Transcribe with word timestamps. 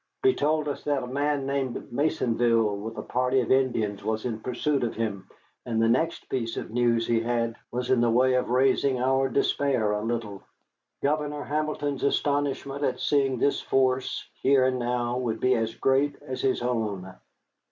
He 0.23 0.33
told 0.33 0.67
us 0.67 0.83
that 0.85 1.03
a 1.03 1.07
man 1.07 1.45
named 1.45 1.75
Maisonville, 1.93 2.75
with 2.77 2.97
a 2.97 3.03
party 3.03 3.39
of 3.41 3.51
Indians, 3.51 4.03
was 4.03 4.25
in 4.25 4.39
pursuit 4.39 4.83
of 4.83 4.95
him, 4.95 5.29
and 5.63 5.79
the 5.79 5.87
next 5.87 6.27
piece 6.27 6.57
of 6.57 6.71
news 6.71 7.05
he 7.05 7.19
had 7.19 7.55
was 7.71 7.91
in 7.91 8.01
the 8.01 8.09
way 8.09 8.33
of 8.33 8.49
raising 8.49 8.99
our 8.99 9.29
despair 9.29 9.91
a 9.91 10.01
little. 10.01 10.41
Governor 11.03 11.43
Hamilton's 11.43 12.01
astonishment 12.03 12.83
at 12.83 12.99
seeing 12.99 13.37
this 13.37 13.61
force 13.61 14.27
here 14.41 14.65
and 14.65 14.79
now 14.79 15.19
would 15.19 15.39
be 15.39 15.53
as 15.53 15.75
great 15.75 16.15
as 16.23 16.41
his 16.41 16.63
own. 16.63 17.13